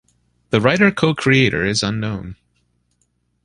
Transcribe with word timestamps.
The 0.49 0.59
writer 0.59 0.89
co-creator 0.91 1.63
is 1.63 1.83
unknown. 1.83 2.35